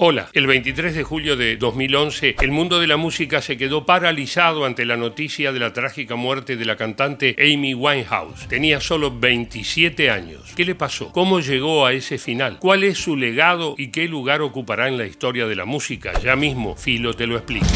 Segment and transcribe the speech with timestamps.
[0.00, 4.64] Hola, el 23 de julio de 2011 el mundo de la música se quedó paralizado
[4.64, 8.46] ante la noticia de la trágica muerte de la cantante Amy Winehouse.
[8.46, 10.52] Tenía solo 27 años.
[10.54, 11.10] ¿Qué le pasó?
[11.10, 12.60] ¿Cómo llegó a ese final?
[12.60, 16.12] ¿Cuál es su legado y qué lugar ocupará en la historia de la música?
[16.20, 17.66] Ya mismo Filo te lo explica.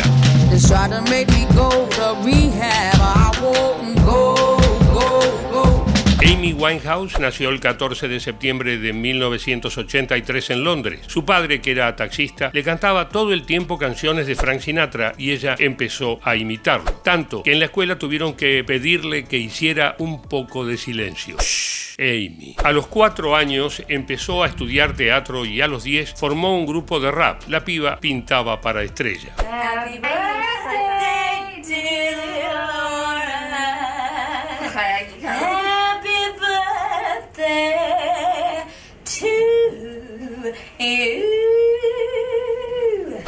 [6.24, 11.00] Amy Winehouse nació el 14 de septiembre de 1983 en Londres.
[11.08, 15.32] Su padre, que era taxista, le cantaba todo el tiempo canciones de Frank Sinatra y
[15.32, 16.92] ella empezó a imitarlo.
[17.02, 21.38] Tanto que en la escuela tuvieron que pedirle que hiciera un poco de silencio.
[21.40, 22.54] Shh, Amy.
[22.62, 27.00] A los cuatro años empezó a estudiar teatro y a los diez formó un grupo
[27.00, 27.42] de rap.
[27.48, 29.34] La piba pintaba para estrella.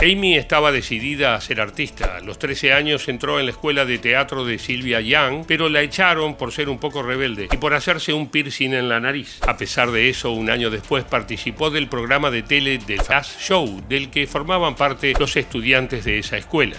[0.05, 2.17] Amy estaba decidida a ser artista.
[2.17, 5.81] A los 13 años entró en la escuela de teatro de Sylvia Young, pero la
[5.81, 9.39] echaron por ser un poco rebelde y por hacerse un piercing en la nariz.
[9.49, 13.83] A pesar de eso, un año después participó del programa de tele The Fast Show,
[13.89, 16.77] del que formaban parte los estudiantes de esa escuela.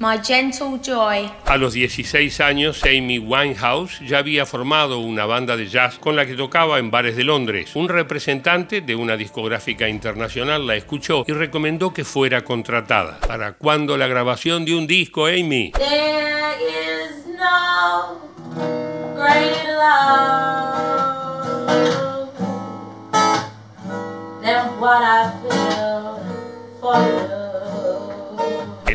[0.00, 1.28] My Gentle Joy.
[1.44, 6.24] A los 16 años, Amy Winehouse ya había formado una banda de jazz con la
[6.24, 7.74] que tocaba en bares de Londres.
[7.74, 13.18] Un representante de una discográfica internacional la escuchó y recomendó que fuera contratada.
[13.26, 15.72] ¿Para cuándo la grabación de un disco, Amy?
[15.72, 18.20] There is no
[19.16, 20.17] great love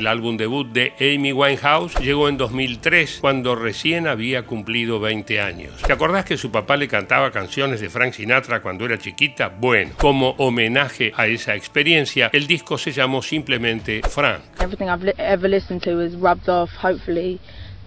[0.04, 5.82] El álbum debut de Amy Winehouse llegó en 2003, cuando recién había cumplido 20 años.
[5.82, 9.48] ¿Te acordás que su papá le cantaba canciones de Frank Sinatra cuando era chiquita?
[9.48, 14.42] Bueno, como homenaje a esa experiencia, el disco se llamó simplemente Frank.
[14.60, 17.40] Everything I've ever listened to is rubbed off, hopefully,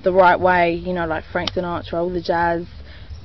[0.02, 2.64] the right way, you know, like Frank Sinatra, all the jazz,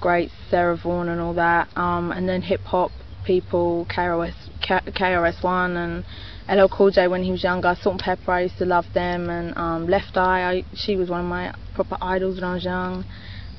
[0.02, 2.92] great Sarah Vaughan and all that, um, and then hip hop
[3.24, 6.06] people, KRS, KRS-One and
[6.50, 7.76] LL Cool J when he was younger.
[7.82, 11.10] Salt and Pepper, I used to love them, and um, Left Eye, I, she was
[11.10, 13.06] one of my proper idols when I was young.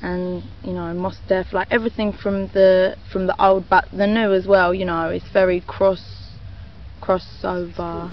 [0.01, 4.33] And you know, Mos Def, like everything from the from the old, but the new
[4.33, 4.73] as well.
[4.73, 6.23] You know, it's very cross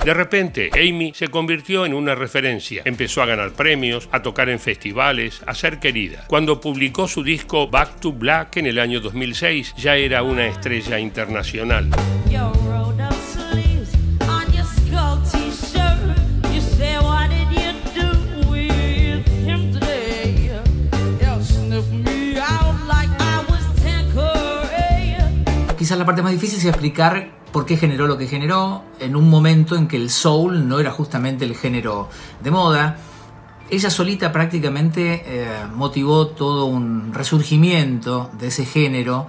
[0.05, 2.83] De repente, Amy se convirtió en una referencia.
[2.85, 6.25] Empezó a ganar premios, a tocar en festivales, a ser querida.
[6.27, 10.99] Cuando publicó su disco Back to Black en el año 2006, ya era una estrella
[10.99, 11.91] internacional.
[25.91, 29.29] Quizás la parte más difícil es explicar por qué generó lo que generó en un
[29.29, 32.09] momento en que el soul no era justamente el género
[32.41, 32.97] de moda.
[33.71, 39.27] Ella solita prácticamente eh, motivó todo un resurgimiento de ese género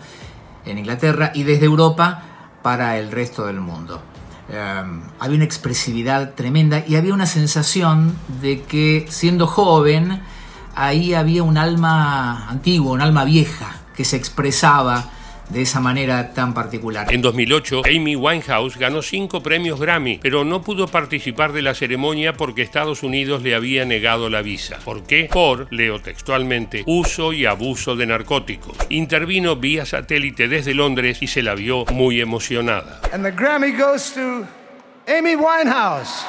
[0.63, 2.21] en Inglaterra y desde Europa
[2.61, 3.99] para el resto del mundo.
[4.47, 4.83] Eh,
[5.19, 10.21] había una expresividad tremenda y había una sensación de que siendo joven
[10.75, 15.09] ahí había un alma antigua, un alma vieja que se expresaba
[15.51, 17.13] de esa manera tan particular.
[17.13, 22.33] En 2008, Amy Winehouse ganó cinco premios Grammy, pero no pudo participar de la ceremonia
[22.33, 24.77] porque Estados Unidos le había negado la visa.
[24.83, 25.29] ¿Por qué?
[25.31, 28.77] Por, leo textualmente, uso y abuso de narcóticos.
[28.89, 33.01] Intervino vía satélite desde Londres y se la vio muy emocionada.
[33.13, 34.45] And the Grammy goes to
[35.07, 36.25] Amy Winehouse.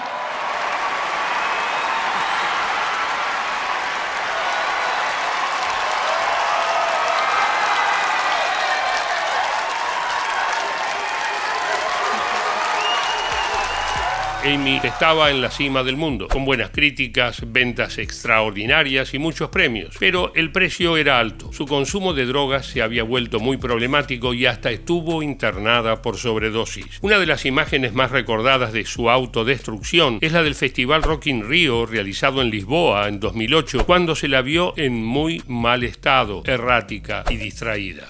[14.44, 19.94] Amy estaba en la cima del mundo, con buenas críticas, ventas extraordinarias y muchos premios,
[20.00, 21.52] pero el precio era alto.
[21.52, 26.98] Su consumo de drogas se había vuelto muy problemático y hasta estuvo internada por sobredosis.
[27.02, 31.48] Una de las imágenes más recordadas de su autodestrucción es la del Festival Rock in
[31.48, 37.22] Rio realizado en Lisboa en 2008, cuando se la vio en muy mal estado, errática
[37.30, 38.08] y distraída.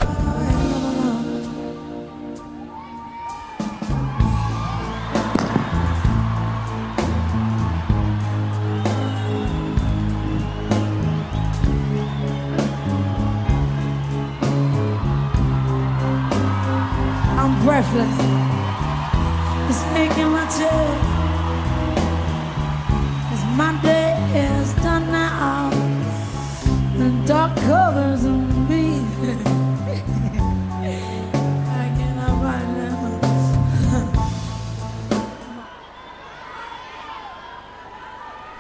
[19.69, 20.87] It's making my tail.
[23.33, 23.92] As my day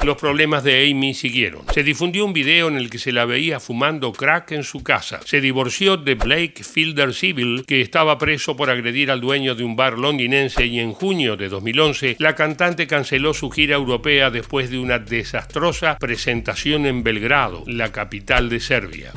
[0.05, 1.63] Los problemas de Amy siguieron.
[1.73, 5.21] Se difundió un video en el que se la veía fumando crack en su casa.
[5.25, 9.77] Se divorció de Blake Fielder Civil, que estaba preso por agredir al dueño de un
[9.77, 14.81] bar londinense y en junio de 2011 la cantante canceló su gira europea después de
[14.81, 19.13] una desastrosa presentación en Belgrado, la capital de Serbia.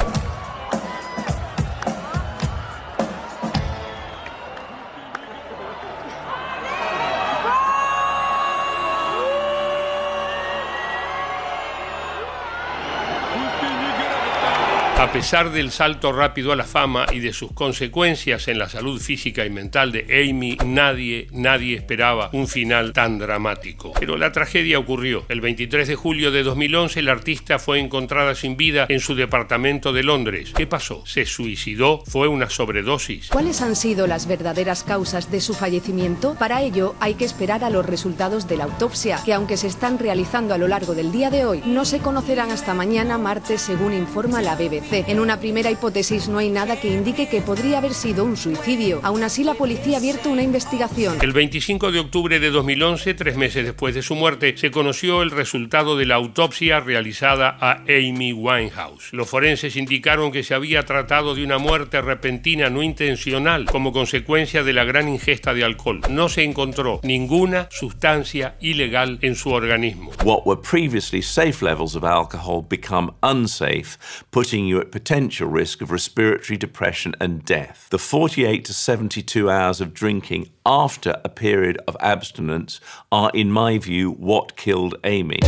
[15.06, 19.00] A pesar del salto rápido a la fama y de sus consecuencias en la salud
[19.00, 23.94] física y mental de Amy, nadie, nadie esperaba un final tan dramático.
[24.00, 25.24] Pero la tragedia ocurrió.
[25.30, 29.94] El 23 de julio de 2011 la artista fue encontrada sin vida en su departamento
[29.94, 30.54] de Londres.
[30.58, 31.06] ¿Qué pasó?
[31.06, 32.02] ¿Se suicidó?
[32.08, 33.30] ¿Fue una sobredosis?
[33.30, 36.34] ¿Cuáles han sido las verdaderas causas de su fallecimiento?
[36.34, 40.00] Para ello hay que esperar a los resultados de la autopsia, que aunque se están
[40.00, 43.94] realizando a lo largo del día de hoy, no se conocerán hasta mañana martes según
[43.94, 44.95] informa la BBC.
[45.08, 49.02] En una primera hipótesis no hay nada que indique que podría haber sido un suicidio.
[49.04, 51.18] Aún así, la policía ha abierto una investigación.
[51.22, 55.32] El 25 de octubre de 2011, tres meses después de su muerte, se conoció el
[55.32, 59.12] resultado de la autopsia realizada a Amy Winehouse.
[59.12, 64.64] Los forenses indicaron que se había tratado de una muerte repentina no intencional como consecuencia
[64.64, 66.02] de la gran ingesta de alcohol.
[66.10, 70.12] No se encontró ninguna sustancia ilegal en su organismo.
[70.24, 73.98] What were previously safe levels of alcohol become unsafe,
[74.32, 77.88] putting you at potential risk of respiratory depression and death.
[77.90, 82.80] The 48 to 72 hours of drinking after a period of abstinence
[83.12, 85.40] are, in my view, what killed Amy.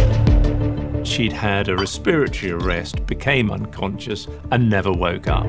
[1.03, 5.47] She'd had a respiratory arrest, became unconscious, and never woke up.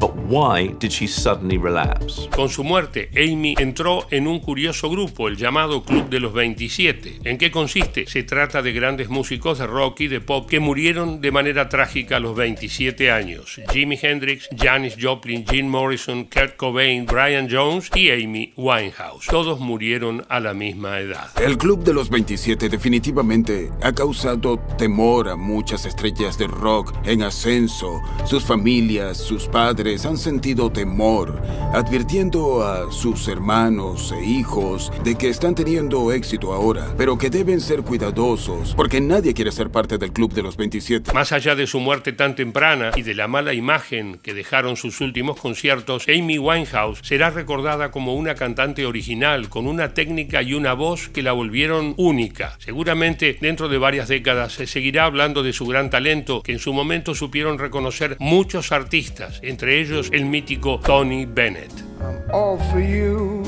[0.00, 2.28] But why did she suddenly relapse?
[2.34, 7.20] Con su muerte, Amy entró en un curioso grupo, el llamado Club de los 27.
[7.24, 8.06] ¿En qué consiste?
[8.06, 12.16] Se trata de grandes músicos de rock y de pop que murieron de manera trágica
[12.16, 13.60] a los 27 años.
[13.72, 19.26] Jimi Hendrix, Janis Joplin, Jim Morrison, Kurt Cobain, Brian Jones y Amy Winehouse.
[19.26, 21.30] Todos murieron a la misma edad.
[21.42, 27.22] El Club de los 27 definitivamente ha causado temor a muchas estrellas de rock en
[27.22, 28.00] ascenso.
[28.24, 35.28] Sus familias, sus padres han sentido temor, advirtiendo a sus hermanos e hijos de que
[35.28, 40.12] están teniendo éxito ahora, pero que deben ser cuidadosos, porque nadie quiere ser parte del
[40.12, 41.12] Club de los 27.
[41.12, 45.00] Más allá de su muerte tan temprana y de la mala imagen que dejaron sus
[45.00, 50.74] últimos conciertos, Amy Winehouse será recordada como una cantante original, con una técnica y una
[50.74, 52.56] voz que la volvieron única.
[52.58, 56.72] Seguramente dentro de varias décadas se seguirá hablando de su gran talento que en su
[56.72, 61.72] momento supieron reconocer muchos artistas, entre ellos el mítico Tony Bennett.
[62.00, 63.42] I'm all for you,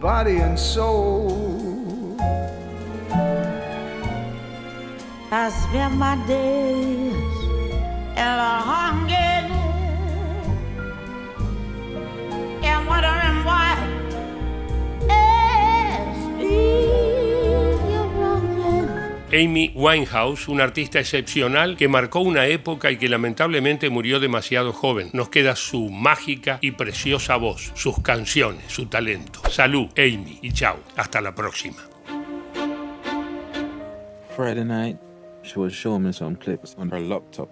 [0.00, 2.16] body and soul.
[5.30, 7.12] I spend my days
[8.16, 9.33] in a hunger
[19.34, 25.10] Amy Winehouse, una artista excepcional que marcó una época y que lamentablemente murió demasiado joven.
[25.12, 29.40] Nos queda su mágica y preciosa voz, sus canciones, su talento.
[29.50, 30.78] Salud, Amy, y chao.
[30.94, 31.78] Hasta la próxima.
[34.36, 34.98] Friday night,
[35.42, 37.48] she was showing me some clips on her laptop.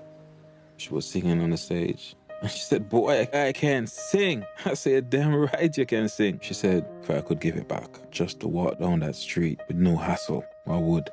[0.77, 2.15] She was singing on the stage.
[2.43, 4.45] And she said, Boy, I can't sing.
[4.65, 6.39] I said, Damn right you can sing.
[6.43, 9.77] She said, If I could give it back, just to walk down that street with
[9.77, 11.11] no hassle, I would.